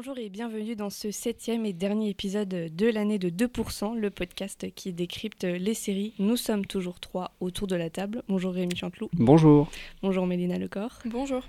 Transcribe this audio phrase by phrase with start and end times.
[0.00, 4.72] Bonjour et bienvenue dans ce septième et dernier épisode de l'année de 2%, le podcast
[4.76, 6.14] qui décrypte les séries.
[6.20, 8.22] Nous sommes toujours trois autour de la table.
[8.28, 9.10] Bonjour Rémi Chanteloup.
[9.14, 9.68] Bonjour.
[10.00, 11.00] Bonjour Mélina Lecor.
[11.04, 11.42] Bonjour.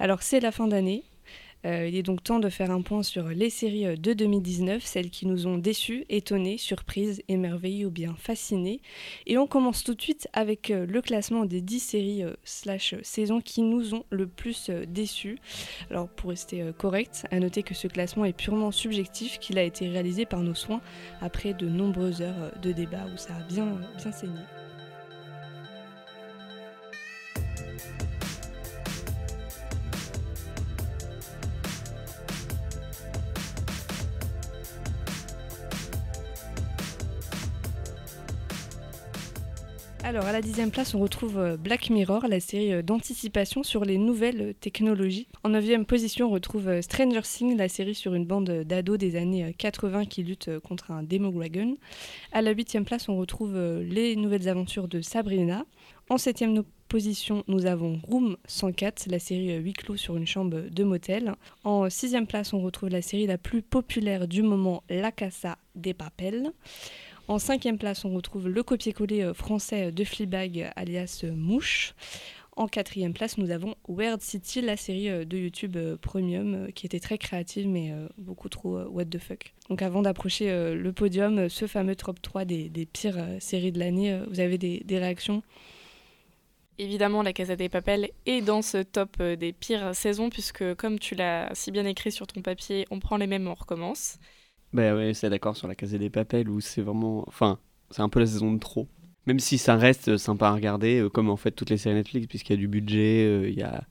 [0.00, 1.04] Alors c'est la fin d'année.
[1.64, 4.84] Euh, il est donc temps de faire un point sur les séries euh, de 2019,
[4.84, 8.80] celles qui nous ont déçus, étonnés, surprises, émerveillés ou bien fascinés.
[9.26, 13.40] Et on commence tout de suite avec euh, le classement des 10 séries slash saisons
[13.40, 15.38] qui nous ont le plus déçus.
[15.90, 19.88] Alors pour rester correct, à noter que ce classement est purement subjectif, qu'il a été
[19.88, 20.80] réalisé par nos soins
[21.20, 24.40] après de nombreuses heures de débat où ça a bien, bien saigné.
[40.06, 43.86] Alors, à la dixième place, on retrouve euh, Black Mirror, la série euh, d'anticipation sur
[43.86, 45.28] les nouvelles euh, technologies.
[45.44, 49.54] En neuvième position, on retrouve Stranger Things, la série sur une bande d'ados des années
[49.56, 51.78] 80 qui luttent contre un Demogragon.
[52.32, 55.64] À la huitième place, on retrouve les nouvelles aventures de Sabrina.
[56.10, 60.84] En septième position, nous avons Room 104, la série huis clos sur une chambre de
[60.84, 61.34] motel.
[61.64, 65.94] En sixième place, on retrouve la série la plus populaire du moment, La Casa des
[65.94, 66.52] Papels.
[67.26, 71.94] En cinquième place, on retrouve le copier-coller euh, français de Fleabag, alias euh, Mouche.
[72.54, 77.00] En quatrième place, nous avons Weird City, la série euh, de YouTube Premium, qui était
[77.00, 79.54] très créative mais beaucoup trop what the fuck.
[79.70, 84.40] Donc avant d'approcher le podium, ce fameux top 3 des, pires séries de l'année, vous
[84.40, 85.42] avez des, réactions?
[86.78, 91.14] Évidemment, La Casa des Papels est dans ce top des pires saisons, puisque comme tu
[91.14, 94.18] l'as si bien écrit sur ton papier, on prend les mêmes, on recommence.
[94.74, 97.24] Bah ouais, c'est d'accord sur la case des papels où c'est vraiment.
[97.28, 98.88] Enfin, c'est un peu la saison de trop.
[99.26, 102.26] Même si ça reste sympa à regarder, euh, comme en fait toutes les séries Netflix,
[102.26, 103.84] puisqu'il y a du budget, euh, il y, a,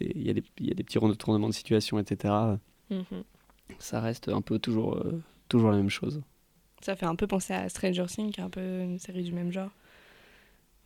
[0.00, 2.58] il y, a des, y a des petits retournements de situation, etc.
[2.90, 3.24] Mhm.
[3.78, 6.22] Ça reste un peu toujours, euh, toujours la même chose.
[6.80, 9.32] Ça fait un peu penser à Stranger Things, qui est un peu une série du
[9.32, 9.70] même genre.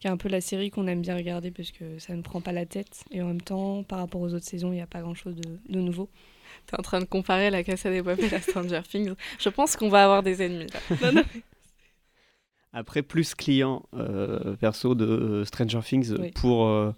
[0.01, 2.41] Qui est un peu la série qu'on aime bien regarder parce que ça ne prend
[2.41, 3.05] pas la tête.
[3.11, 5.37] Et en même temps, par rapport aux autres saisons, il n'y a pas grand chose
[5.37, 6.09] de, de nouveau.
[6.67, 9.13] T'es en train de comparer la Casa des Papel à Stranger Things.
[9.39, 10.67] Je pense qu'on va avoir des ennemis
[11.03, 11.23] là.
[12.73, 16.93] Après, plus client euh, perso de euh, Stranger Things pour euh,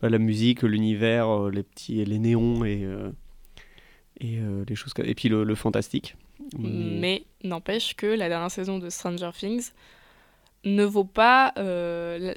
[0.00, 2.86] la musique, l'univers, les petits, les néons et
[4.20, 6.16] et les choses et puis le, fantastique.
[6.58, 9.70] Mais, n'empêche que la dernière saison de Stranger Things
[10.64, 11.52] ne vaut pas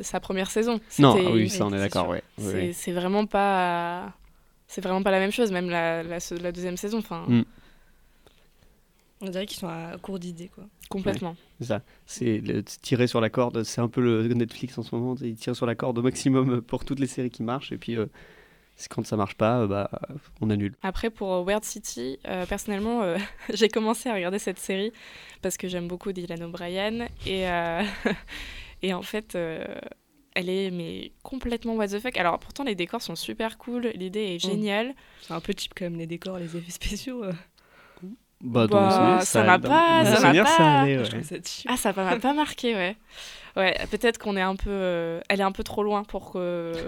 [0.01, 0.79] sa première saison.
[0.99, 2.23] Non, ah oui, ça on est d'accord, ouais.
[2.73, 4.13] C'est vraiment pas
[4.71, 6.99] c'est vraiment pas la même chose, même la, la, deuxième saison.
[6.99, 7.43] Enfin, mm.
[9.19, 10.63] On dirait qu'ils sont à court d'idées, quoi.
[10.89, 11.35] Complètement.
[11.59, 11.81] c'est ça.
[12.05, 12.41] C'est
[12.81, 13.63] tirer sur la corde.
[13.63, 15.15] C'est un peu le Netflix en ce moment.
[15.21, 17.73] Ils tirent sur la corde au maximum pour toutes les séries qui marchent.
[17.73, 18.05] Et puis, euh,
[18.89, 19.89] quand ça marche pas, euh, bah,
[20.41, 20.75] on annule.
[20.81, 23.15] Après, pour euh, Weird City, personnellement,
[23.53, 24.91] j'ai commencé à regarder cette série
[25.41, 27.07] parce que j'aime beaucoup Dylan O'Brien.
[27.25, 27.45] Et,
[28.81, 29.37] et en fait
[30.33, 32.17] elle est mais complètement what the fuck.
[32.17, 34.49] Alors pourtant les décors sont super cool, l'idée est mm.
[34.49, 34.93] géniale.
[35.21, 37.23] C'est un peu cheap quand même les décors, les effets spéciaux.
[37.23, 37.33] Euh.
[38.41, 40.85] Bah, bah ça m'a pas, ça m'a pas.
[41.67, 42.95] Ah ça m'a pas marqué ouais.
[43.55, 46.39] Ouais, peut-être qu'on est un peu, euh, elle est un peu trop loin pour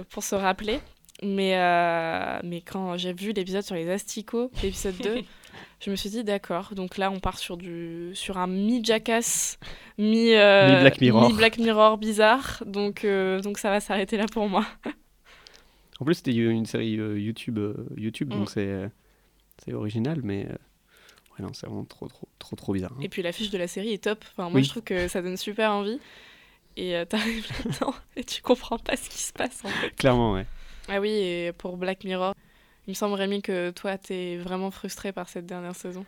[0.10, 0.80] pour se rappeler.
[1.24, 5.22] Mais euh, mais quand j'ai vu l'épisode sur les asticots, l'épisode 2.
[5.84, 6.74] je me suis dit d'accord.
[6.76, 9.60] Donc là, on part sur du sur un mi Jackass,
[9.98, 12.64] mi, euh, Black Mirror, mi Black Mirror bizarre.
[12.66, 14.66] Donc euh, donc ça va s'arrêter là pour moi.
[16.00, 17.60] en plus, c'était une série euh, YouTube
[17.98, 18.54] YouTube, donc mm.
[18.54, 18.90] c'est
[19.64, 22.94] c'est original, mais ouais, non, c'est vraiment trop trop trop trop bizarre.
[22.98, 23.02] Hein.
[23.02, 24.24] Et puis l'affiche de la série est top.
[24.32, 26.00] Enfin, moi, je trouve que ça donne super envie.
[26.76, 29.92] Et t'arrives là-dedans et tu comprends pas ce qui se passe en fait.
[29.92, 30.48] Clairement, ouais.
[30.90, 32.34] Ah oui, et pour Black Mirror,
[32.88, 36.06] il me semble, Rémi, que toi, tu es vraiment frustré par cette dernière saison.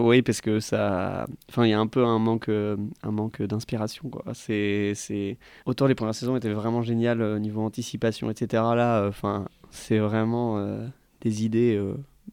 [0.00, 1.26] Oui, parce que ça.
[1.48, 4.08] Enfin, il y a un peu un manque, un manque d'inspiration.
[4.10, 4.24] Quoi.
[4.34, 5.38] C'est, c'est...
[5.66, 8.62] Autant les premières saisons étaient vraiment géniales au euh, niveau anticipation, etc.
[8.74, 10.86] Là, euh, enfin, c'est vraiment euh,
[11.20, 11.80] des idées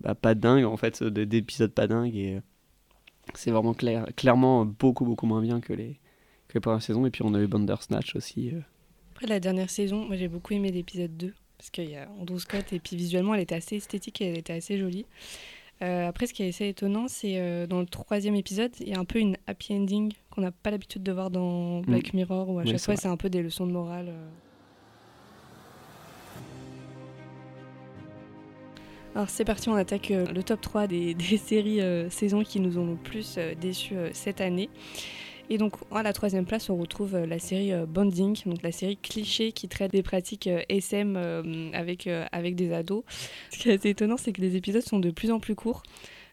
[0.01, 2.15] bah, pas dingues, en fait, d'épisodes pas dingues.
[2.15, 2.41] Et
[3.35, 5.99] c'est vraiment clair, clairement beaucoup, beaucoup moins bien que les,
[6.47, 7.05] que les premières saisons.
[7.05, 8.53] Et puis, on a eu Bandersnatch aussi.
[9.13, 12.39] Après, la dernière saison, moi, j'ai beaucoup aimé l'épisode 2 parce qu'il y a Andrew
[12.39, 15.05] Scott et puis visuellement elle était assez esthétique et elle était assez jolie.
[15.83, 18.93] Euh, après, ce qui est assez étonnant, c'est euh, dans le troisième épisode, il y
[18.95, 22.17] a un peu une happy ending qu'on n'a pas l'habitude de voir dans Black mm.
[22.17, 24.07] Mirror, où à chaque fois c'est un peu des leçons de morale.
[24.09, 24.29] Euh.
[29.13, 32.87] Alors c'est parti, on attaque le top 3 des, des séries saisons qui nous ont
[32.87, 34.69] le plus déçus cette année.
[35.49, 38.71] Et donc à la troisième place, on retrouve euh, la série euh, Bonding, donc la
[38.71, 41.17] série cliché qui traite des pratiques euh, SM
[41.73, 43.03] avec, avec des ados.
[43.51, 45.83] Ce qui est assez étonnant, c'est que les épisodes sont de plus en plus courts.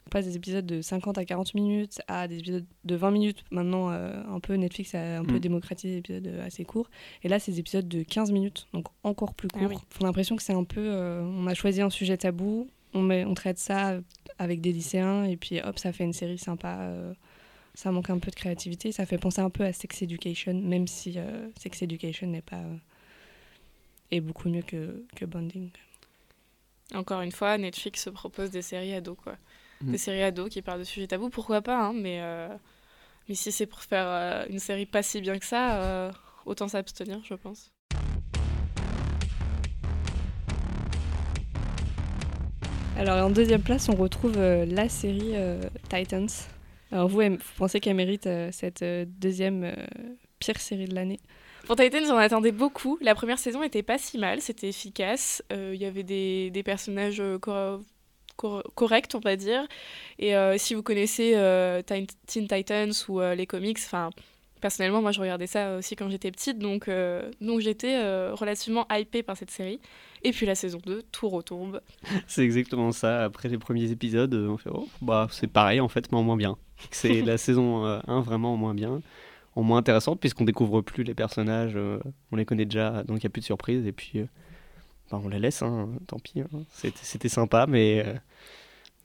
[0.08, 3.44] On passe des épisodes de 50 à 40 minutes à des épisodes de 20 minutes.
[3.50, 5.40] Maintenant, euh, un peu Netflix a un peu mm.
[5.40, 6.88] démocratisé des épisodes assez courts.
[7.22, 9.84] Et là, c'est des épisodes de 15 minutes, donc encore plus ah courts.
[10.00, 10.80] On a l'impression que c'est un peu.
[10.80, 13.98] Euh, on a choisi un sujet tabou, on, met, on traite ça
[14.38, 16.90] avec des lycéens, et puis hop, ça fait une série sympa.
[17.78, 18.90] Ça manque un peu de créativité.
[18.90, 21.16] Ça fait penser un peu à Sex Education, même si
[21.56, 22.60] Sex Education n'est pas.
[24.10, 25.70] est beaucoup mieux que, que Bonding.
[26.92, 29.36] Encore une fois, Netflix se propose des séries ados, quoi.
[29.80, 29.92] Mm.
[29.92, 32.48] Des séries ados qui parlent de sujets tabous, pourquoi pas, hein, mais, euh,
[33.28, 36.12] mais si c'est pour faire euh, une série pas si bien que ça, euh,
[36.46, 37.70] autant s'abstenir, je pense.
[42.96, 45.34] Alors en deuxième place, on retrouve la série
[45.88, 46.26] Titans.
[46.90, 48.84] Alors vous, vous pensez qu'elle mérite cette
[49.18, 49.74] deuxième
[50.38, 51.20] pire série de l'année?
[51.66, 52.98] Pour Titans, j'en attendais beaucoup.
[53.00, 55.42] La première saison était pas si mal, c'était efficace.
[55.50, 57.22] Il y avait des, des personnages
[58.74, 59.66] correct, on va dire.
[60.18, 64.10] Et euh, si vous connaissez euh, Teen Titans ou euh, les comics, enfin,
[64.60, 66.90] personnellement, moi, je regardais ça aussi quand j'étais petite, donc,
[67.40, 67.98] donc j'étais
[68.32, 69.80] relativement hypée par cette série.
[70.24, 71.80] Et puis la saison 2, tout retombe.
[72.26, 73.24] C'est exactement ça.
[73.24, 76.36] Après les premiers épisodes, on fait oh, bah c'est pareil en fait, mais en moins
[76.36, 76.56] bien.
[76.90, 79.00] C'est la saison 1 vraiment en moins bien,
[79.56, 81.76] en moins intéressante puisqu'on découvre plus les personnages,
[82.32, 83.86] on les connaît déjà, donc il n'y a plus de surprises.
[83.86, 84.26] Et puis
[85.16, 86.40] on la laisse, hein, tant pis.
[86.40, 86.46] Hein.
[86.72, 88.14] C'était sympa, mais, euh,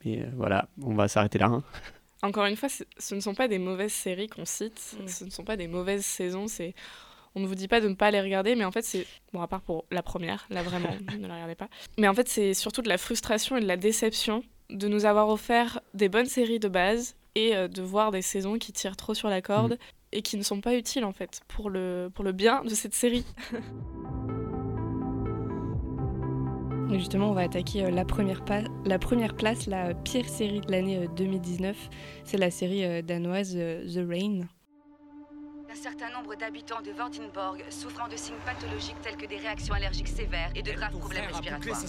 [0.04, 1.46] mais euh, voilà, on va s'arrêter là.
[1.46, 1.62] Hein.
[2.22, 5.08] Encore une fois, ce ne sont pas des mauvaises séries qu'on cite, mm.
[5.08, 6.46] ce ne sont pas des mauvaises saisons.
[6.46, 6.74] C'est
[7.34, 9.06] on ne vous dit pas de ne pas les regarder, mais en fait, c'est.
[9.32, 11.68] Bon, à part pour la première, là vraiment, ne la regardez pas.
[11.98, 15.28] Mais en fait, c'est surtout de la frustration et de la déception de nous avoir
[15.28, 19.14] offert des bonnes séries de base et euh, de voir des saisons qui tirent trop
[19.14, 19.78] sur la corde mm.
[20.12, 22.94] et qui ne sont pas utiles, en fait, pour le, pour le bien de cette
[22.94, 23.24] série.
[26.90, 28.44] Justement, on va attaquer euh, la première,
[28.84, 31.76] la première place, la pire série de l'année 2019.
[31.76, 31.80] Euh,
[32.24, 34.42] C'est la série danoise The Rain.
[35.70, 40.06] Un certain nombre d'habitants de Vordenborg souffrant de signes pathologiques tels que des réactions allergiques
[40.06, 41.80] sévères et de graves problèmes respiratoires.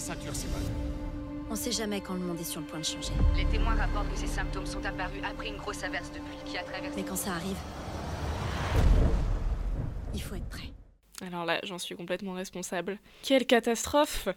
[1.48, 3.12] On sait jamais quand le monde est sur le point de changer.
[3.36, 6.58] Les témoins rapportent que ces symptômes sont apparus après une grosse averse de pluie qui
[6.58, 6.96] a traversé.
[6.96, 7.56] Mais quand ça arrive,
[10.12, 10.72] il faut être prêt.
[11.24, 12.98] Alors là, j'en suis complètement responsable.
[13.22, 14.28] Quelle catastrophe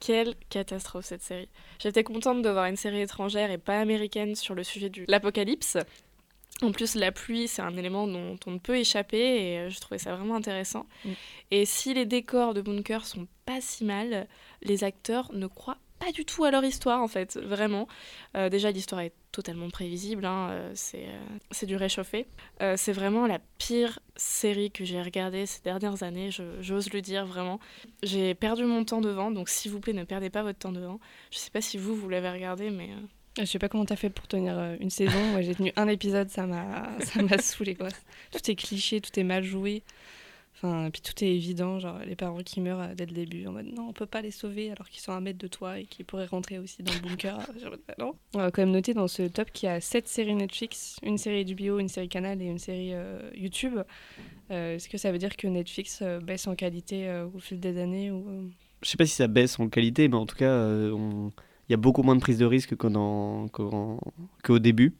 [0.00, 1.48] quelle catastrophe cette série.
[1.80, 5.76] J'étais contente de voir une série étrangère et pas américaine sur le sujet de l'apocalypse.
[6.62, 9.80] En plus, la pluie, c'est un élément dont on ne peut échapper et euh, je
[9.80, 10.86] trouvais ça vraiment intéressant.
[11.04, 11.10] Mm.
[11.50, 14.28] Et si les décors de Bunker sont pas si mal,
[14.62, 17.88] les acteurs ne croient pas du tout à leur histoire en fait, vraiment.
[18.36, 21.18] Euh, déjà l'histoire est totalement prévisible, hein, euh, euh,
[21.50, 22.26] c'est du réchauffé.
[22.76, 26.30] c'est vraiment la pire série que j'ai regardée ces dernières années,
[26.60, 27.60] j'ose le dire vraiment.
[28.02, 31.00] J'ai perdu mon temps devant, donc s'il vous plaît ne perdez pas votre temps devant.
[31.30, 32.90] Je sais pas si vous, vous l'avez regardé, mais...
[33.38, 35.40] Je sais pas comment t'as fait pour tenir une saison.
[35.40, 37.88] J'ai tenu un épisode, ça m'a, ça m'a saoulé quoi.
[38.32, 39.84] Tout est cliché, tout est mal joué.
[40.60, 43.52] Enfin, puis tout est évident, genre les parents qui meurent euh, dès le début, en
[43.52, 45.78] mode non, on peut pas les sauver alors qu'ils sont à un mètre de toi
[45.78, 47.38] et qu'ils pourraient rentrer aussi dans le bunker.
[47.86, 48.14] Bah, non.
[48.34, 51.18] On va quand même noter dans ce top qu'il y a 7 séries Netflix, une
[51.18, 53.78] série du bio, une série Canal et une série euh, YouTube.
[54.50, 58.10] Euh, est-ce que ça veut dire que Netflix baisse en qualité au fil des années
[58.10, 58.50] ou...
[58.82, 61.32] Je sais pas si ça baisse en qualité, mais en tout cas, il
[61.68, 64.94] y a beaucoup moins de prise de risque qu'au début.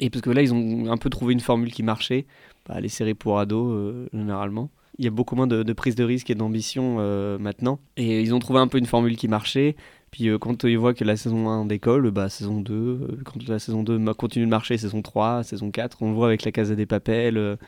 [0.00, 2.26] Et parce que là, ils ont un peu trouvé une formule qui marchait
[2.68, 4.70] bah, les séries pour ados, euh, généralement.
[4.98, 7.78] Il y a beaucoup moins de, prise de risque et d'ambition euh, maintenant.
[7.96, 9.76] Et ils ont trouvé un peu une formule qui marchait.
[10.10, 13.58] Puis euh, quand ils voient que la saison 1 décolle, bah, saison 2, quand la
[13.58, 16.74] saison 2 continue de marcher, saison 3, saison 4, on le voit avec la Casa
[16.74, 17.58] des Papels,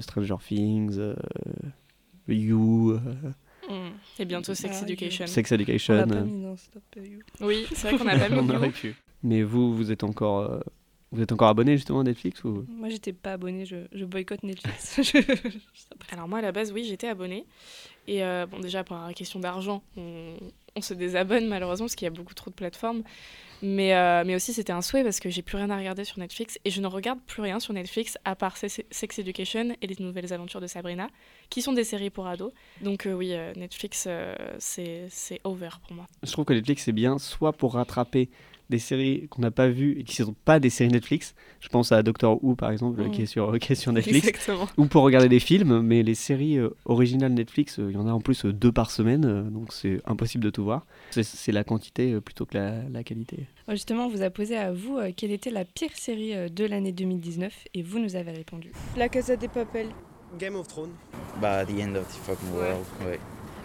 [0.00, 0.98] Stranger Things,
[2.28, 2.98] You.
[3.68, 3.90] Mm.
[4.18, 5.26] Et bientôt Sex Education.
[5.28, 6.04] Sex Education.
[7.40, 8.38] Oui, c'est vrai qu'on a pas mis.
[8.40, 8.96] on aurait pu.
[9.22, 10.60] Mais vous, vous êtes encore
[11.12, 12.64] vous êtes encore abonné justement à Netflix ou...
[12.68, 15.00] Moi j'étais pas abonné, je, je boycotte Netflix.
[16.12, 17.46] Alors moi à la base oui j'étais abonné
[18.06, 20.34] et euh, bon déjà pour la question d'argent on,
[20.76, 23.02] on, se désabonne malheureusement parce qu'il y a beaucoup trop de plateformes.
[23.62, 26.18] Mais, euh, mais aussi c'était un souhait parce que j'ai plus rien à regarder sur
[26.18, 26.58] Netflix.
[26.64, 30.32] Et je ne regarde plus rien sur Netflix à part Sex Education et les nouvelles
[30.32, 31.08] aventures de Sabrina
[31.50, 32.52] qui sont des séries pour ados.
[32.80, 34.08] Donc euh, oui Netflix
[34.58, 36.06] c'est over pour moi.
[36.22, 38.30] Je trouve que Netflix c'est bien soit pour rattraper
[38.70, 41.34] des séries qu'on n'a pas vues et qui ne sont pas des séries Netflix.
[41.60, 44.28] Je pense à Doctor Who par exemple, qui, est sur, qui sur Netflix.
[44.28, 44.66] Exactement.
[44.78, 48.06] Ou pour regarder des films, mais les séries euh, originales Netflix, euh, il y en
[48.06, 50.86] a en plus euh, deux par semaine, donc c'est impossible de tout voir.
[51.10, 53.46] C'est la quantité plutôt que la, la, qualité.
[53.68, 57.66] Justement, on vous a posé à vous quelle était la pire série de l'année 2019
[57.74, 58.70] et vous nous avez répondu.
[58.96, 59.88] La Casa des Papel.
[60.38, 60.92] Game of Thrones.
[61.40, 63.18] Bah, The End of the Fucking World,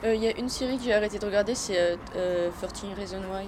[0.04, 2.52] Il y a une série que j'ai arrêté de regarder, c'est 13
[2.98, 3.46] Reasons Why.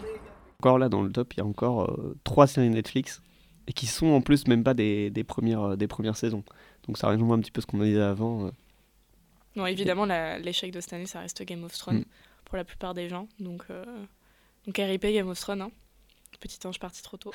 [0.59, 3.21] Encore là, dans le top, il y a encore trois séries Netflix
[3.67, 6.43] et qui sont en plus même pas des, des premières, des premières saisons.
[6.87, 8.51] Donc ça rejoint un petit peu ce qu'on dit avant.
[9.55, 12.05] Non, évidemment, l'échec de cette année, ça reste Game of Thrones mm.
[12.45, 13.27] pour la plupart des gens.
[13.39, 13.65] Donc,
[14.65, 15.61] donc RIP Game of Thrones.
[15.61, 15.71] Hein.
[16.39, 17.33] Petit ange parti trop tôt.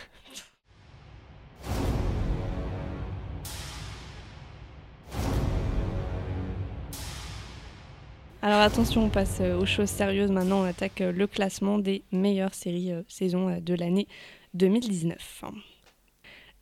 [8.45, 10.63] Alors attention, on passe euh, aux choses sérieuses maintenant.
[10.63, 14.09] On attaque euh, le classement des meilleures séries euh, saisons de l'année
[14.55, 15.45] 2019.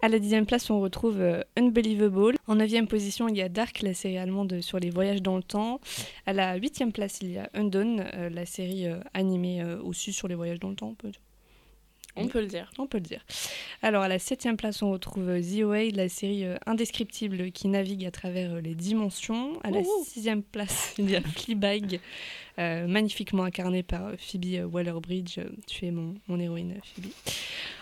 [0.02, 1.22] À la dixième place, on retrouve
[1.56, 2.36] Unbelievable.
[2.46, 5.42] En neuvième position, il y a Dark, la série allemande sur les voyages dans le
[5.42, 5.80] temps.
[6.26, 10.60] À la huitième place, il y a Undone, la série animée aussi sur les voyages
[10.60, 10.94] dans le temps.
[12.16, 12.70] On peut le dire.
[12.78, 13.24] On peut le dire.
[13.82, 17.68] Alors, à la septième place, on retrouve euh, The Away, la série euh, indescriptible qui
[17.68, 19.58] navigue à travers euh, les dimensions.
[19.62, 22.00] À la sixième place, il y a Fleabag,
[22.58, 25.38] magnifiquement incarné par Phoebe Waller-Bridge.
[25.66, 27.10] tu es mon, mon héroïne, Phoebe.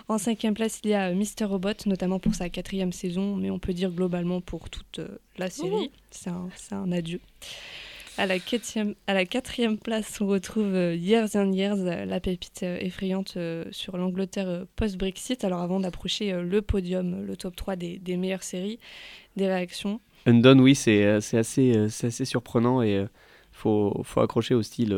[0.06, 1.46] En cinquième place, il y a Mr.
[1.46, 5.00] Robot, notamment pour sa quatrième saison, mais on peut dire globalement pour toute
[5.36, 5.90] la série.
[6.10, 7.20] C'est un, un adieu.
[8.18, 12.18] À la, quatrième, à la quatrième place, on retrouve euh, Years and Years, euh, la
[12.18, 13.38] pépite euh, effrayante
[13.70, 15.44] sur l'Angleterre post-Brexit.
[15.44, 18.80] Alors avant d'approcher le podium, le top 3 des, des meilleures séries,
[19.36, 23.06] des réactions Undone, oui, c'est assez, assez surprenant et
[23.52, 24.92] faut, faut, accrocher au style,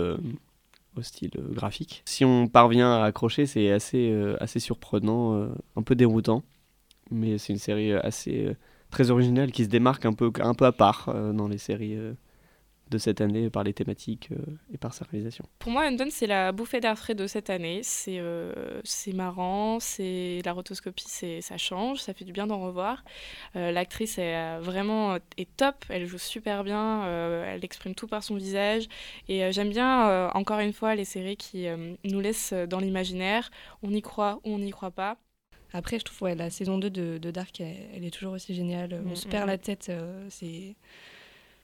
[0.96, 2.02] au style graphique.
[2.06, 5.46] Si on parvient à accrocher, c'est assez, assez surprenant,
[5.76, 6.42] un peu déroutant,
[7.10, 8.56] mais c'est une série assez
[8.90, 11.98] très originale qui se démarque un peu, un peu à part dans les séries
[12.90, 15.44] de cette année par les thématiques euh, et par sa réalisation.
[15.60, 17.80] Pour moi, Undone, c'est la bouffée d'air frais de cette année.
[17.84, 18.52] C'est euh,
[19.14, 23.04] marrant, c'est la rotoscopie, ça change, ça fait du bien d'en revoir.
[23.54, 27.06] Euh, l'actrice est vraiment est top, elle joue super bien,
[27.44, 28.88] elle exprime tout par son visage.
[29.28, 31.66] Et j'aime bien, encore une fois, les séries qui
[32.04, 33.50] nous laissent dans l'imaginaire.
[33.82, 35.16] On y croit ou on n'y croit pas.
[35.72, 39.00] Après, je trouve ouais, la saison 2 de, de Dark, elle, est toujours aussi géniale.
[39.06, 39.48] On mm, se perd mm.
[39.48, 39.92] la tête.
[40.28, 40.76] c'est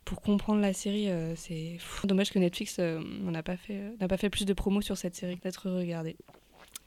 [0.06, 4.16] pour comprendre la série, euh, c'est dommage que Netflix euh, n'a pas, fait, euh, pas
[4.16, 6.16] fait plus de promos sur cette série que d'être regardée.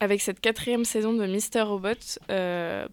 [0.00, 2.18] Avec cette quatrième saison de Mister Robot,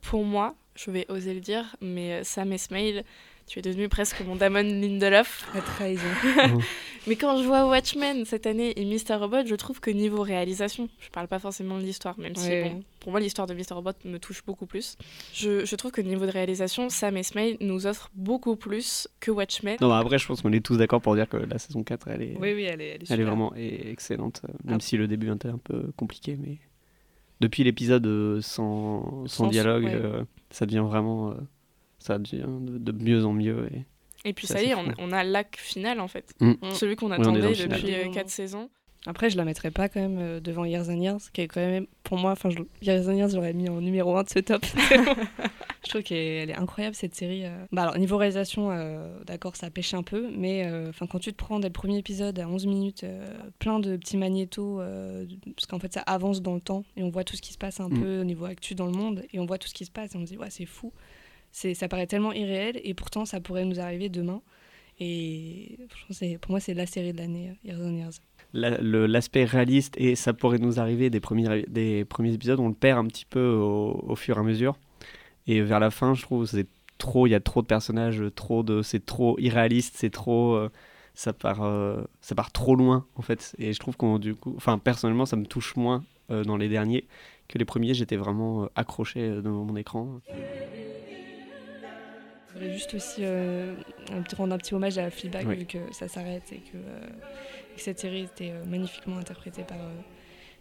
[0.01, 3.05] pour moi, je vais oser le dire, mais Sam Esmail
[3.48, 5.48] tu es devenu presque mon Damon Lindelof.
[5.56, 6.04] La trahison.
[7.08, 9.16] Mais quand je vois Watchmen cette année et Mr.
[9.16, 12.50] Robot, je trouve que niveau réalisation, je parle pas forcément de l'histoire, même si
[13.00, 13.75] pour moi l'histoire de Mr.
[13.75, 14.98] Robot me touche beaucoup plus.
[15.34, 19.77] Je, je trouve que niveau de réalisation, Sam Esmail nous offre beaucoup plus que Watchmen.
[19.80, 22.22] Non, après, je pense qu'on est tous d'accord pour dire que la saison 4, elle
[22.22, 24.84] est, oui, oui, elle est, elle est, vraiment excellente, euh, même ah.
[24.84, 26.38] si le début était un peu compliqué.
[26.38, 26.58] Mais
[27.39, 31.34] depuis l'épisode euh, sans, sans, dialogue, euh, ça devient vraiment
[32.00, 33.70] ça devient de, mieux en mieux.
[33.74, 33.86] Et,
[34.30, 36.34] et puis ça y est, on, a l'acte final en fait.
[36.39, 36.54] Mm.
[36.74, 38.70] Celui qu'on attendait depuis 4 euh, saisons.
[39.06, 41.62] Après, je la mettrais pas quand même euh, devant Years and Years, qui est quand
[41.62, 42.50] même, pour moi, enfin,
[42.82, 44.66] Years and Years, j'aurais mis en numéro 1 de ce top.
[45.86, 47.46] je trouve qu'elle est incroyable cette série.
[47.46, 47.66] Euh.
[47.72, 48.70] Bah alors, niveau réalisation,
[49.25, 52.38] d'accord, ça pêche un peu, mais enfin, quand tu te prends dès le premier épisode
[52.38, 53.06] à 11 minutes,
[53.60, 54.82] plein de petits magnétos,
[55.56, 57.58] parce qu'en fait, ça avance dans le temps et on voit tout ce qui se
[57.58, 58.01] passe un mm.
[58.01, 60.16] peu au niveau actu dans le monde et on voit tout ce qui se passe
[60.16, 60.92] et on se dit, ouais, c'est fou
[61.51, 64.42] ça paraît tellement irréel et pourtant ça pourrait nous arriver demain.
[65.00, 65.77] Et
[66.42, 68.13] pour moi, c'est la série de l'année, euh, Years on Years.
[68.54, 72.98] L'aspect réaliste et ça pourrait nous arriver des premiers, des premiers épisodes, on le perd
[72.98, 74.77] un petit peu au, fur et à mesure.
[75.46, 78.63] Et vers la fin, je trouve c'est trop, il y a trop de personnages, trop
[78.63, 80.72] de, c'est trop irréaliste, c'est trop, euh,
[81.13, 83.54] ça part, euh, ça part trop loin en fait.
[83.60, 87.06] Et je trouve qu'on du coup, enfin personnellement, ça me touche moins dans les derniers
[87.48, 87.94] que les premiers.
[87.94, 90.20] J'étais vraiment accroché devant mon écran
[92.57, 93.73] voudrais juste aussi euh,
[94.35, 97.07] rendre un petit hommage à Fleabag vu que ça s'arrête et que, euh,
[97.75, 99.77] cette série était euh, magnifiquement interprétée par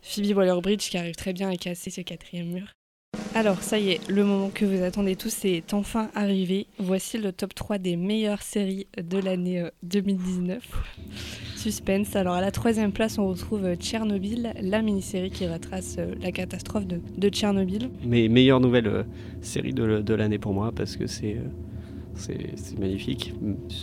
[0.02, 2.72] Phoebe Waller-Bridge qui arrive très bien à casser ce quatrième mur.
[3.34, 6.66] Alors ça y est, le moment que vous attendez tous est enfin arrivé.
[6.78, 10.62] Voici le top 3 des meilleures séries de l'année 2019.
[11.56, 12.14] Suspense.
[12.16, 17.28] Alors à la troisième place, on retrouve Tchernobyl, la mini-série qui retrace la catastrophe de,
[17.28, 17.90] Tchernobyl.
[18.04, 19.06] Mais meilleure nouvelle
[19.40, 21.36] série de, de l'année pour moi parce que c'est
[22.16, 23.35] c'est magnifique.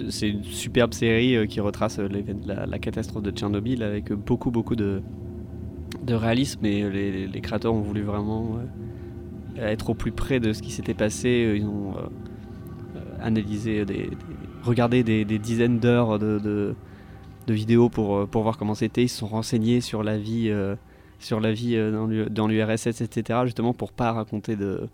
[0.09, 2.07] C'est une superbe série euh, qui retrace euh,
[2.45, 5.01] la, catastrophe de Tchernobyl avec beaucoup, beaucoup de,
[6.07, 6.65] réalisme.
[6.65, 6.89] Et
[7.27, 8.57] les, créateurs ont voulu vraiment
[9.57, 11.53] euh, être au plus près de ce qui s'était passé.
[11.55, 11.93] Ils ont
[13.21, 14.09] analysé, des,
[14.63, 16.75] regardé des, dizaines d'heures de,
[17.47, 19.03] vidéos pour, pour voir comment c'était.
[19.03, 20.51] Ils se sont renseignés sur la vie,
[21.19, 21.77] sur la vie
[22.31, 23.41] dans l'URSS, etc.
[23.45, 24.89] Justement pour pas raconter de,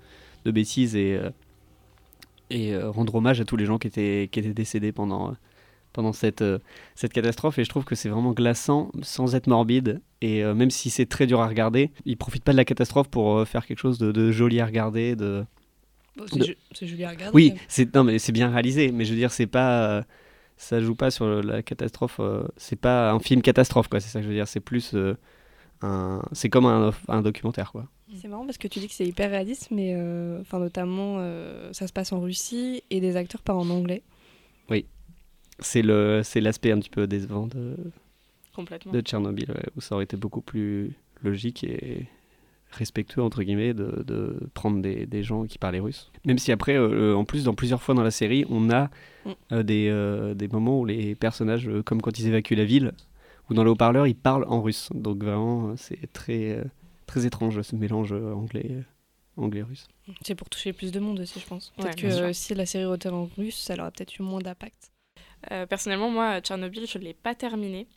[0.46, 1.20] de bêtises et
[2.50, 5.36] et euh, rendre hommage à tous les gens qui étaient, qui étaient décédés pendant,
[5.94, 6.44] pendant cette,
[6.96, 10.90] cette catastrophe et je trouve que c'est vraiment glaçant sans être morbide et même si
[10.90, 13.98] c'est très dur à regarder, il profite pas de la catastrophe pour faire quelque chose
[14.00, 15.16] de, joli à regarder.
[15.16, 15.46] De,
[16.74, 17.34] c'est joli à regarder.
[17.34, 20.06] Oui, c'est non mais c'est bien réalisé, mais je veux dire c'est pas
[20.58, 22.20] ça joue pas sur la catastrophe.
[22.58, 24.00] c'est pas un film catastrophe quoi.
[24.00, 24.48] C'est ça que je veux dire.
[24.48, 24.94] C'est plus
[25.82, 27.88] un, c'est comme un, un documentaire quoi.
[28.16, 31.72] C'est marrant parce que tu dis que c'est hyper réaliste, mais euh, enfin notamment euh,
[31.74, 34.02] ça se passe en Russie et des acteurs parlent en anglais.
[34.70, 34.86] Oui,
[35.60, 37.76] c'est le c'est l'aspect un petit peu décevant de
[38.56, 38.92] Complètement.
[38.92, 40.94] de Tchernobyl où ça aurait été beaucoup plus
[41.24, 42.08] logique et
[42.72, 46.12] respectueux entre guillemets de, de prendre des, des, gens qui parlaient russe.
[46.26, 48.92] Même si après, euh, en plus, dans plusieurs fois dans la série, on a
[49.26, 49.64] mm.
[49.64, 52.94] des, des moments où les personnages, comme quand ils évacuent la ville,
[53.50, 54.90] ou dans le haut-parleur, ils parlent en russe.
[54.94, 56.64] Donc vraiment, c'est très
[57.10, 58.84] très étrange ce mélange euh, anglais euh,
[59.38, 59.88] anglais-russe.
[60.22, 61.74] C'est pour toucher plus de monde aussi, je pense.
[61.78, 64.92] Peut-être que si la série était en russe, ça aurait peut-être eu moins d'impact.
[65.52, 67.88] Euh, personnellement, moi, Tchernobyl, je ne l'ai pas terminé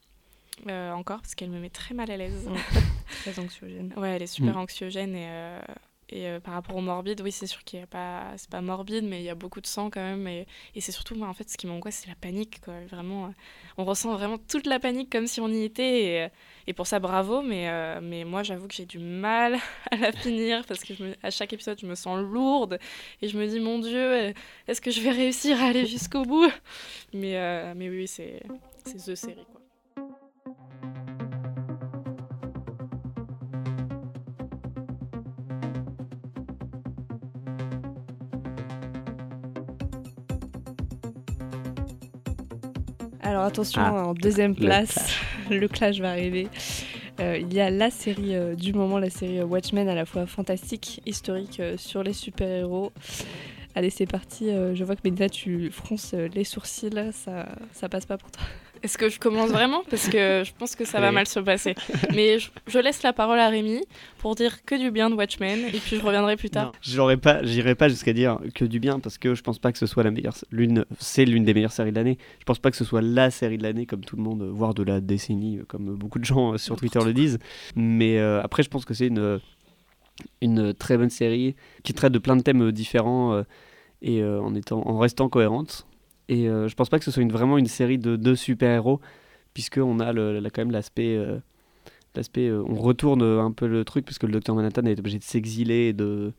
[0.69, 2.49] encore parce qu'elle me met très mal à l'aise.
[3.23, 3.93] très anxiogène.
[3.97, 4.61] Ouais, elle est super mm.
[4.61, 5.59] anxiogène et
[6.13, 8.61] et euh, par rapport au morbide, oui, c'est sûr qu'il y a pas, c'est pas
[8.61, 10.29] morbide, mais il y a beaucoup de sang quand même.
[10.29, 10.47] Et,
[10.79, 12.61] c'est surtout, moi, en fait, ce qui m'angoisse, c'est la panique.
[12.91, 13.31] Vraiment, euh,
[13.79, 16.03] on ressent vraiment toute la panique comme si on y était.
[16.05, 16.23] Et,
[16.71, 17.41] euh, pour ça, bravo.
[17.41, 19.57] Mais, moi, j'avoue que j'ai du mal
[19.91, 20.93] à la finir parce que
[21.23, 22.79] à chaque épisode, je me sens lourde
[23.23, 24.35] et je me dis, mon Dieu,
[24.69, 26.51] est-ce que je vais réussir à aller jusqu'au bout?
[27.15, 28.43] Mais, oui, c'est,
[28.85, 29.47] The Série.
[43.33, 45.17] Alors attention, ah, en deuxième place,
[45.51, 46.49] le clash, va arriver.
[47.19, 50.05] Euh, il y a la série euh, du moment, la série euh, Watchmen, à la
[50.05, 52.93] fois fantastique, historique sur les super-héros.
[53.75, 54.51] Allez, c'est parti.
[54.75, 57.11] je vois que Medina, tu fronces les sourcils.
[57.13, 58.45] Ça, ça passe pas pour toi.
[58.83, 61.75] Est-ce que je commence vraiment Parce que je pense que ça va mal se passer.
[62.15, 63.81] Mais je, laisse la parole à Rémi
[64.19, 66.73] pour dire que du bien de Watchmen et puis je reviendrai plus tard.
[66.83, 69.79] J'aurais pas, j'irai pas jusqu'à dire que du bien parce que je pense pas que
[69.79, 72.19] ce soit la meilleure, l'une, c'est l'une des meilleures séries de l'année.
[72.41, 74.75] Je pense pas que ce soit la série de l'année comme tout le monde, voire
[74.75, 77.39] de la décennie, comme beaucoup de gens sur Twitter le disent.
[77.77, 79.41] Mais euh, après, je pense que c'est une
[80.41, 83.43] une très bonne série qui traite de plein de thèmes différents euh,
[84.03, 85.87] et euh, en étant en restant cohérente
[86.33, 89.01] et euh, je pense pas que ce soit vraiment une série de deux super-héros,
[89.53, 91.15] puisqu'on a quand même l'aspect.
[91.15, 91.39] Euh,
[92.15, 95.25] l'aspect euh, on retourne un peu le truc, puisque le docteur Manhattan est obligé de
[95.25, 96.33] s'exiler et de,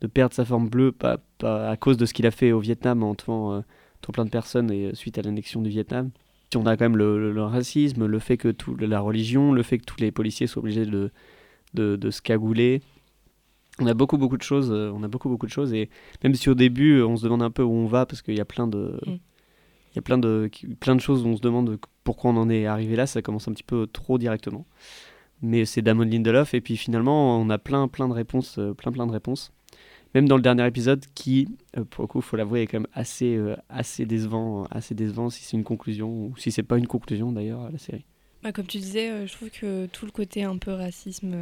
[0.00, 2.60] de perdre sa forme bleue pas, pas à cause de ce qu'il a fait au
[2.60, 3.64] Vietnam en tuant
[4.12, 6.10] plein de personnes et suite à l'annexion du Vietnam.
[6.54, 9.78] On a quand même le, le, racisme, le fait que tout, la religion, le fait
[9.78, 11.10] que tous les policiers soient obligés de,
[11.74, 12.80] de, de se cagouler
[13.78, 15.88] on a beaucoup beaucoup de choses on a beaucoup beaucoup de choses et
[16.22, 18.40] même si au début on se demande un peu où on va parce qu'il y
[18.40, 19.16] a plein de mm
[19.92, 20.50] il y a plein de,
[20.80, 23.46] plein de choses où on se demande pourquoi on en est arrivé là, ça commence
[23.48, 24.64] un petit peu trop directement.
[25.42, 28.92] Mais c'est Damon Lindelof, et puis finalement, on a plein, plein de réponses, euh, plein,
[28.92, 29.52] plein de réponses.
[30.14, 32.88] Même dans le dernier épisode, qui, euh, pour le coup, faut l'avouer, est quand même
[32.94, 36.86] assez, euh, assez décevant, assez décevant si c'est une conclusion, ou si c'est pas une
[36.86, 38.04] conclusion d'ailleurs à la série.
[38.42, 41.36] Bah, comme tu disais, je trouve que tout le côté un peu racisme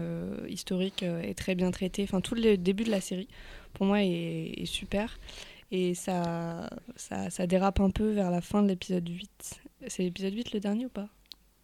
[0.49, 2.03] historique est très bien traité.
[2.03, 3.29] Enfin, tout le début de la série,
[3.73, 5.19] pour moi, est super.
[5.73, 9.63] Et ça, ça, ça, dérape un peu vers la fin de l'épisode 8.
[9.87, 11.09] C'est l'épisode 8 le dernier ou pas?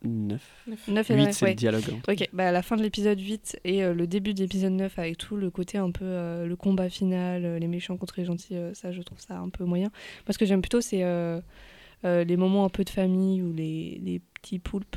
[0.04, 0.66] 9.
[0.88, 1.84] 9 et 8, c'est le dialogue.
[2.08, 4.98] Ok, bah, à la fin de l'épisode 8 et euh, le début de l'épisode 9
[4.98, 8.24] avec tout le côté un peu euh, le combat final, euh, les méchants contre les
[8.24, 9.88] gentils, ça je trouve ça un peu moyen.
[10.26, 11.02] Moi ce que j'aime plutôt c'est
[12.04, 14.96] les moments un peu de famille ou les, les petits poulpes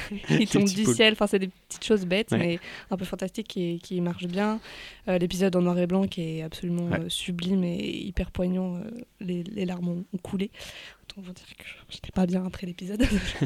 [0.30, 1.12] ils tombent du ciel.
[1.12, 2.58] Enfin, c'est des petites choses bêtes, mais
[2.90, 4.60] un peu fantastiques qui, qui marchent bien.
[5.08, 8.76] Euh, l'épisode en noir et blanc qui est absolument euh, sublime et hyper poignant.
[8.76, 8.80] Euh,
[9.20, 10.50] les, les, larmes ont, coulé.
[11.02, 13.02] Autant vous dire que j'étais pas bien après l'épisode.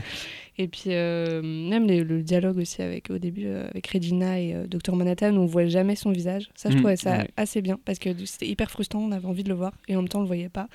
[0.58, 5.46] et puis, même le dialogue aussi avec, au début avec Regina et Dr Manhattan, on
[5.46, 6.50] voit jamais son visage.
[6.54, 9.00] Ça, je mm, trouvais ça assez bien parce que c'était hyper frustrant.
[9.00, 10.68] On avait envie de le voir et en même temps, on le voyait pas.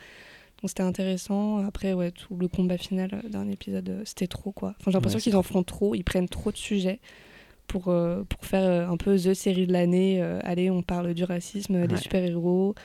[0.61, 1.65] Donc c'était intéressant.
[1.65, 4.73] Après, ouais, tout le combat final euh, d'un épisode, euh, c'était trop quoi.
[4.79, 6.99] Enfin, j'ai l'impression qu'ils en font trop, ils prennent trop de sujets
[7.67, 10.21] pour, euh, pour faire un peu The série de l'année.
[10.21, 12.75] allez, on parle du racisme, des super-héros,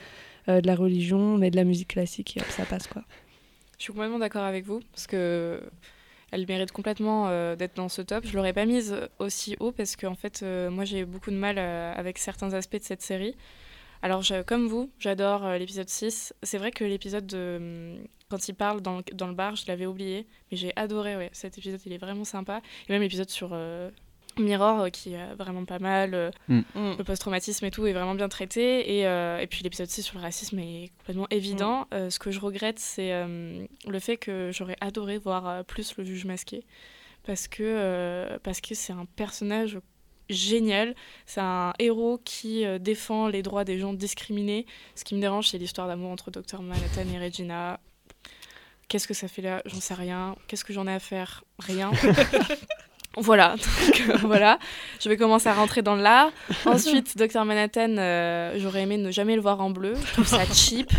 [0.47, 3.03] de la religion, mais de la musique classique et ça passe quoi.
[3.77, 5.61] Je suis complètement d'accord avec vous parce que
[6.31, 8.25] elle mérite complètement d'être dans ce top.
[8.25, 11.57] Je l'aurais pas mise aussi haut parce que en fait, moi j'ai beaucoup de mal
[11.57, 13.35] avec certains aspects de cette série.
[14.03, 16.33] Alors, comme vous, j'adore euh, l'épisode 6.
[16.43, 17.55] C'est vrai que l'épisode de.
[17.57, 20.27] Hum, quand il parle dans le, dans le bar, je l'avais oublié.
[20.51, 21.29] Mais j'ai adoré, ouais.
[21.31, 22.61] Cet épisode, il est vraiment sympa.
[22.87, 23.51] Et même l'épisode sur.
[23.53, 23.89] Euh,
[24.39, 26.61] Mirror qui est vraiment pas mal, mm.
[26.73, 26.95] Mm.
[26.97, 30.23] le post-traumatisme et tout est vraiment bien traité, et, et puis l'épisode 6 sur le
[30.23, 31.87] racisme est complètement évident.
[31.91, 32.09] Mm.
[32.09, 36.65] ce que je regrette, c'est le fait que j'aurais adoré voir plus le juge masqué,
[37.21, 39.77] parce que parce que c'est un personnage
[40.33, 40.95] génial.
[41.25, 44.65] C'est un héros qui euh, défend les droits des gens discriminés.
[44.95, 47.79] Ce qui me dérange, c'est l'histoire d'amour entre Dr Manhattan et Regina.
[48.87, 49.61] Qu'est-ce que ça fait là?
[49.65, 50.35] J'en sais rien.
[50.47, 51.43] Qu'est-ce que j'en ai à faire?
[51.59, 51.91] Rien.
[53.17, 53.55] Voilà,
[54.09, 54.57] euh, voilà.
[54.99, 56.31] Je vais commencer à rentrer dans l'art.
[56.65, 59.93] Ensuite, Dr Manhattan, euh, j'aurais aimé ne jamais le voir en bleu.
[59.95, 60.91] Je trouve ça cheap.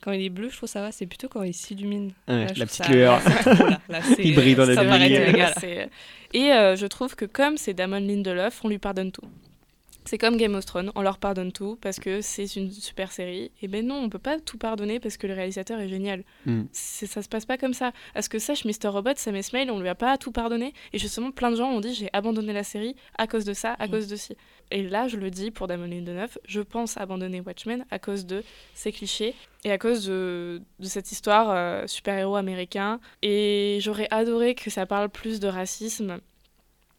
[0.00, 0.92] Quand il est bleu, je trouve ça va.
[0.92, 2.12] C'est plutôt quand il s'illumine.
[2.26, 3.20] la petite lueur.
[4.18, 5.54] il brille dans la lumière.
[6.34, 9.22] Et euh, je trouve que comme c'est Damon Lindelof, on lui pardonne tout.
[10.08, 13.50] C'est comme Game of Thrones, on leur pardonne tout parce que c'est une super série.
[13.60, 16.24] Et ben non, on peut pas tout pardonner parce que le réalisateur est génial.
[16.46, 16.62] Mm.
[16.72, 17.92] Ça se passe pas comme ça.
[18.14, 18.88] À ce que sache Mr.
[18.88, 20.72] Robot, Sam Esmail, on lui a pas tout pardonné.
[20.94, 23.74] Et justement, plein de gens ont dit j'ai abandonné la série à cause de ça,
[23.74, 23.90] à mm.
[23.90, 24.34] cause de ci.
[24.70, 28.42] Et là, je le dis pour Damon Lindelof, je pense abandonner Watchmen à cause de
[28.72, 32.98] ces clichés et à cause de, cette histoire euh, super-héros américain.
[33.20, 36.18] Et j'aurais adoré que ça parle plus de racisme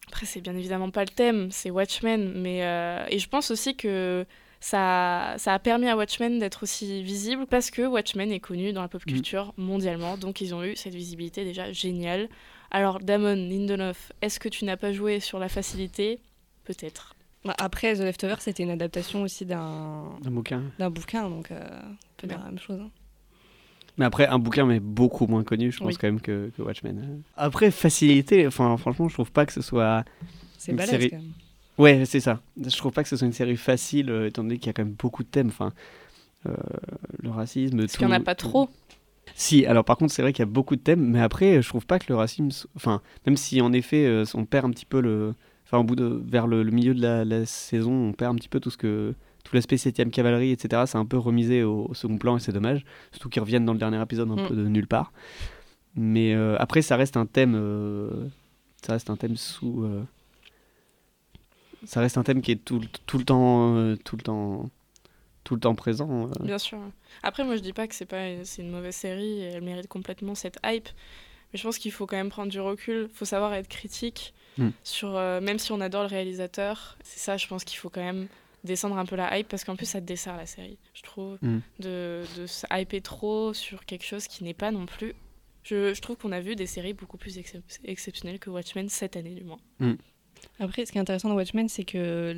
[0.09, 3.75] après, c'est bien évidemment pas le thème, c'est Watchmen, mais euh, et je pense aussi
[3.75, 4.25] que
[4.59, 8.81] ça, ça a permis à Watchmen d'être aussi visible parce que Watchmen est connu dans
[8.81, 9.11] la pop mm.
[9.11, 12.27] culture mondialement, donc ils ont eu cette visibilité déjà géniale.
[12.71, 16.19] Alors, Damon Lindelof, est-ce que tu n'as pas joué sur la facilité?
[16.63, 17.15] Peut-être.
[17.45, 20.63] Bah, après, The Leftovers, c'était une adaptation aussi d'un bouquin.
[20.79, 22.79] D'un bouquin, donc euh, on peut dire la même chose.
[22.79, 22.89] Hein.
[23.99, 27.21] Mais après, un bouquin, mais beaucoup moins connu, je pense quand même que, que, Watchmen.
[27.35, 30.05] Après, facilité, enfin, franchement, je trouve pas que ce soit.
[30.57, 31.09] C'est balèze série...
[31.09, 31.33] quand même.
[31.77, 32.41] Ouais, c'est ça.
[32.57, 34.73] Je trouve pas que ce soit une série facile, euh, étant donné qu'il y a
[34.73, 35.49] quand même beaucoup de thèmes.
[35.49, 35.73] Enfin,
[36.47, 36.53] euh,
[37.21, 37.77] le racisme.
[37.77, 38.69] Parce qu'il n'y en a pas trop.
[39.35, 41.67] Si, alors par contre, c'est vrai qu'il y a beaucoup de thèmes, mais après, je
[41.67, 42.49] trouve pas que le racisme.
[42.77, 45.35] Enfin, même si en effet, euh, on perd un petit peu le.
[45.65, 46.23] Enfin, au bout de.
[46.25, 49.13] vers le, milieu de la, la, saison, on perd un petit peu tout ce que
[49.43, 52.85] tout l'aspect 7ème cavalerie, etc., c'est un peu remisé au, second plan et c'est dommage.
[53.11, 54.47] Surtout qu'ils reviennent dans le dernier épisode un mm.
[54.47, 55.11] peu de nulle part.
[55.95, 57.55] Mais euh, après, ça reste un thème.
[57.55, 58.27] Euh,
[58.81, 59.83] ça reste un thème sous.
[59.83, 60.03] Euh,
[61.85, 63.95] ça reste un thème qui est tout, tout le temps.
[64.03, 64.69] tout le temps
[65.45, 66.29] tout le temps présent.
[66.41, 66.77] Bien sûr.
[67.23, 70.35] Après, moi, je dis pas que c'est pas c'est une mauvaise série, elle mérite complètement
[70.35, 70.89] cette hype.
[71.51, 73.07] Mais je pense qu'il faut quand même prendre du recul.
[73.09, 74.69] Il faut savoir être critique mm.
[74.83, 76.97] sur, même si on adore le réalisateur.
[77.03, 78.27] C'est ça, je pense qu'il faut quand même
[78.63, 81.37] descendre un peu la hype parce qu'en plus ça te dessert la série, je trouve,
[81.41, 81.59] mm.
[81.79, 85.13] de, de se hyper trop sur quelque chose qui n'est pas non plus.
[85.63, 87.39] Je, je trouve qu'on a vu des séries beaucoup plus
[87.83, 89.59] exceptionnelles que Watchmen cette année du moins.
[89.79, 89.95] Mm.
[90.59, 92.33] Après, ce qui est intéressant dans Watchmen, c'est que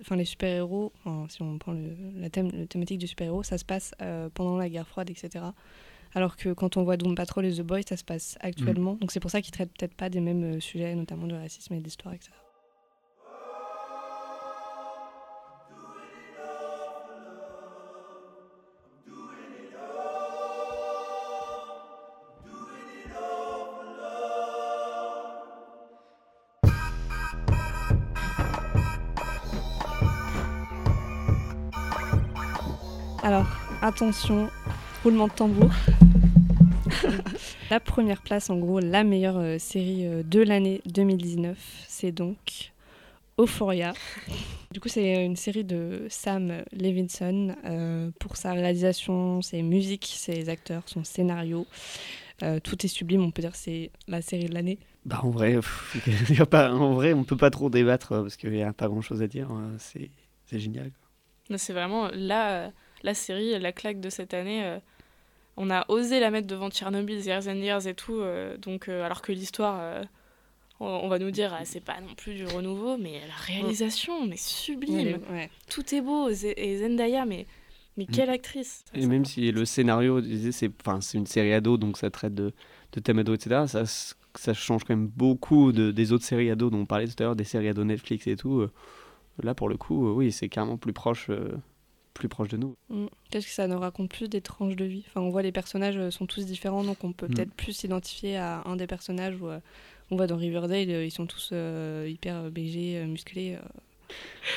[0.00, 0.92] enfin, les super-héros,
[1.28, 4.68] si on prend le, la thème, thématique du super-héros, ça se passe euh, pendant la
[4.68, 5.44] guerre froide, etc.
[6.14, 8.94] Alors que quand on voit Doom Patrol et The Boys, ça se passe actuellement.
[8.94, 8.98] Mm.
[8.98, 11.74] Donc c'est pour ça qu'ils traitent peut-être pas des mêmes euh, sujets, notamment de racisme
[11.74, 12.32] et d'histoire, etc.
[33.90, 34.48] attention,
[35.02, 35.68] roulement de tambour.
[37.70, 42.70] la première place, en gros, la meilleure euh, série euh, de l'année 2019, c'est donc
[43.36, 43.92] Euphoria.
[44.70, 50.48] Du coup, c'est une série de Sam Levinson euh, pour sa réalisation, ses musiques, ses
[50.50, 51.66] acteurs, son scénario.
[52.62, 54.78] tout est sublime, on peut dire c'est la série de l'année.
[55.04, 55.58] Bah en vrai,
[56.28, 58.86] y a pas, en vrai, on peut pas trop débattre parce qu'il n'y a pas
[58.86, 59.48] grand chose à dire.
[59.78, 60.10] C'est
[60.60, 60.92] génial.
[61.56, 62.70] C'est vraiment là
[63.02, 64.78] la série, la claque de cette année, euh,
[65.56, 69.04] on a osé la mettre devant Tchernobyl, Years and Years et tout, euh, donc, euh,
[69.04, 70.04] alors que l'histoire,
[70.80, 74.36] on, va nous dire, ah, c'est pas non plus du renouveau, mais la réalisation, mais
[74.36, 75.18] sublime.
[75.68, 77.46] Tout est beau, et Zendaya, mais.
[77.96, 78.12] Mais mm.
[78.12, 80.72] quelle actrice Et même si le scénario, c'est
[81.14, 82.52] une série ado, donc ça traite de,
[82.92, 83.84] de thèmes ado, etc., ça,
[84.36, 87.24] ça change quand même beaucoup de, des autres séries ado dont on parlait tout à
[87.24, 88.64] l'heure, des séries ado Netflix et tout.
[89.42, 91.28] Là, pour le coup, oui, c'est carrément plus proche
[92.20, 92.76] plus proche de nous.
[92.90, 93.06] Mm.
[93.30, 95.04] Qu'est-ce que ça nous raconte plus des tranches de vie?
[95.08, 97.34] Enfin, On voit les personnages euh, sont tous différents, donc on peut mm.
[97.34, 99.34] peut-être plus s'identifier à un des personnages.
[99.40, 99.58] Où, euh,
[100.12, 101.52] on voit dans Riverdale, euh, ils sont tous
[102.06, 103.58] hyper BG, musclés.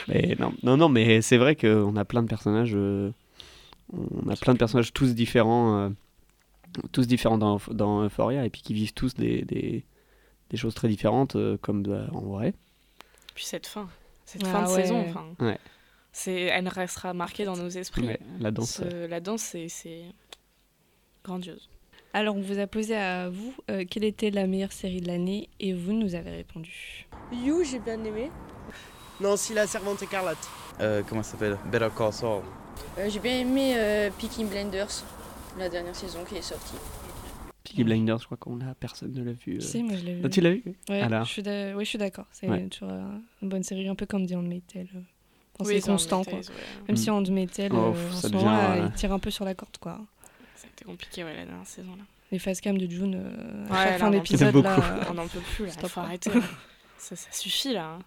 [0.08, 2.76] Mais non, non, non, mais c'est vrai qu'on a plein de personnages.
[2.76, 5.91] on a plein de personnages tous différents,
[6.91, 9.86] tous différents dans, dans Euphoria, et puis qui vivent tous des, des,
[10.49, 12.56] des choses très différentes, comme en vrai.
[13.36, 13.88] Puis cette fin,
[14.26, 15.06] cette fin de ah saison.
[15.08, 15.26] Enfin.
[15.39, 15.60] Ouais
[16.28, 18.17] elle restera marquée dans nos esprits.
[18.39, 18.80] la danse.
[18.82, 20.04] la danse, c'est
[21.23, 21.69] grandiose.
[22.15, 23.54] Alors, on vous a posé à vous
[23.89, 27.08] quelle était la meilleure série de l'année et vous nous avez répondu.
[27.32, 28.30] You, j'ai bien aimé.
[29.19, 30.49] Non, si la servante écarlate.
[31.08, 31.58] comment ça s'appelle?
[31.71, 32.43] Better Call Saul.
[33.08, 35.04] j'ai bien aimé Peaky Blinders,
[35.58, 36.76] la dernière saison qui est sortie.
[37.63, 39.60] Peaky Blinders, je crois qu'on a personne ne l'a vu.
[39.62, 40.30] Si, moi je l'ai vu.
[40.30, 40.63] tu l'as vu?
[40.89, 41.23] Ouais, Alors.
[41.26, 42.26] Je suis oui, je suis d'accord.
[42.32, 42.93] C'est toujours
[43.41, 44.76] une bonne série, un peu comme The Handmaid's
[45.63, 46.39] c'est constant, quoi.
[46.87, 49.53] Même si on Metal, oh, euh, en ce moment, il tire un peu sur la
[49.53, 49.99] corde, quoi.
[50.55, 52.03] C'était compliqué, ouais, la dernière saison, là.
[52.31, 54.79] Les cam de June, euh, à chaque fin d'épisode, là,
[55.11, 55.71] on n'en peut plus, là.
[55.81, 56.31] Il faut arrêter.
[56.97, 57.99] ça, ça suffit, là.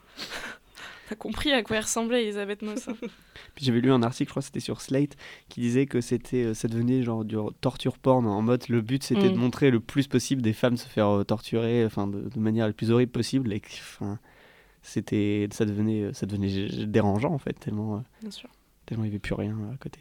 [1.08, 2.88] T'as compris à quoi ressemblait Elisabeth Moss.
[2.88, 2.96] Hein.
[3.56, 5.16] J'avais lu un article, je crois que c'était sur Slate,
[5.48, 9.04] qui disait que c'était, euh, ça devenait genre du torture porn en mode le but
[9.04, 9.38] c'était de mm.
[9.38, 12.90] montrer le plus possible des femmes se faire torturer, enfin de, de, manière la plus
[12.90, 13.52] horrible possible.
[13.52, 14.18] Et, enfin,
[14.86, 18.48] c'était ça devenait ça devenait dérangeant en fait tellement Bien sûr.
[18.86, 20.00] tellement il n'y avait plus rien à côté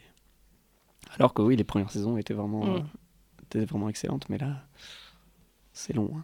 [1.17, 2.88] alors que oui les premières saisons étaient vraiment mm.
[3.43, 4.65] étaient vraiment excellentes mais là
[5.74, 6.24] c'est long hein.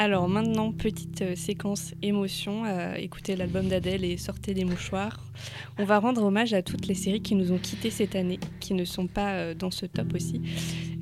[0.00, 5.22] Alors maintenant, petite euh, séquence émotion, euh, écoutez l'album d'Adèle et sortez les mouchoirs.
[5.78, 8.72] On va rendre hommage à toutes les séries qui nous ont quittés cette année, qui
[8.72, 10.40] ne sont pas euh, dans ce top aussi.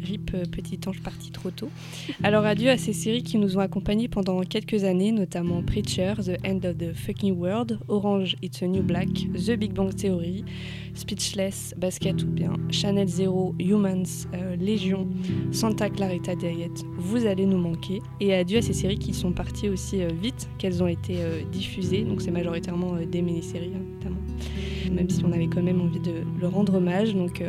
[0.08, 1.68] RIP Petit Ange parti trop tôt.
[2.22, 6.46] Alors adieu à ces séries qui nous ont accompagnés pendant quelques années, notamment Preacher, The
[6.46, 10.44] End of the Fucking World, Orange It's a New Black, The Big Bang Theory,
[10.94, 15.08] Speechless, Basket ou bien Chanel Zero, Humans, Légion,
[15.52, 16.84] Santa Clarita Diet.
[16.96, 18.00] Vous allez nous manquer.
[18.20, 21.42] Et adieu à ces séries qui sont parties aussi euh, vite qu'elles ont été euh,
[21.50, 22.02] diffusées.
[22.02, 24.20] Donc c'est majoritairement euh, des mini-séries, hein, notamment.
[24.90, 27.14] Même si on avait quand même envie de le rendre hommage.
[27.14, 27.42] Donc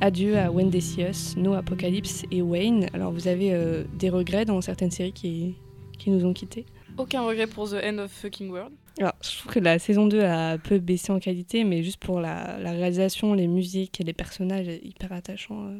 [0.00, 2.88] adieu à When They See Us, No Apocalypse et Wayne.
[2.92, 5.54] Alors vous avez des regrets dans certaines séries qui,
[5.98, 6.66] qui nous ont quittés?
[6.98, 8.72] Aucun regret pour The End of Fucking World.
[9.00, 11.96] Alors, je trouve que la saison 2 a un peu baissé en qualité, mais juste
[11.96, 15.70] pour la, la réalisation, les musiques et les personnages hyper attachants.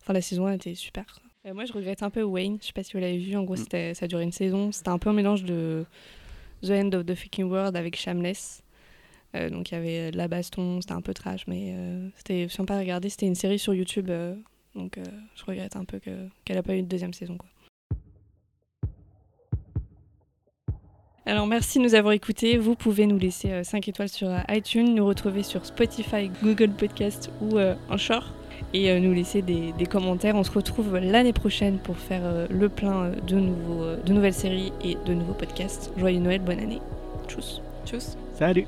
[0.00, 1.04] Enfin, la saison 1 était super.
[1.46, 2.58] Euh, moi, je regrette un peu Wayne.
[2.60, 3.36] Je sais pas si vous l'avez vu.
[3.36, 3.94] En gros, mm.
[3.94, 4.70] ça a duré une saison.
[4.72, 5.84] C'était un peu un mélange de
[6.62, 8.62] The End of the Fucking World avec Shameless.
[9.34, 10.80] Euh, donc, il y avait de la baston.
[10.80, 13.08] C'était un peu trash, mais euh, c'était sympa à regarder.
[13.08, 14.10] C'était une série sur YouTube.
[14.74, 14.98] donc,
[15.34, 17.36] je regrette un peu qu'elle n'a pas eu de deuxième saison.
[17.36, 17.48] Quoi.
[21.26, 22.56] Alors merci de nous avoir écoutés.
[22.56, 27.58] Vous pouvez nous laisser 5 étoiles sur iTunes, nous retrouver sur Spotify, Google Podcast ou
[27.58, 28.34] en short
[28.72, 30.36] et euh, nous laisser des, commentaires.
[30.36, 34.34] On se retrouve l'année prochaine pour faire euh, le plein euh, de, nouveaux, de nouvelles
[34.34, 35.92] séries et de nouveaux podcasts.
[35.96, 36.80] Joyeux Noël, bonne année.
[37.28, 37.60] Tchuss.
[37.86, 38.16] Tchuss.
[38.34, 38.66] Salut.